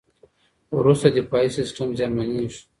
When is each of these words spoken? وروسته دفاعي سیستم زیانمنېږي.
وروسته 0.77 1.07
دفاعي 1.17 1.49
سیستم 1.57 1.87
زیانمنېږي. 1.97 2.59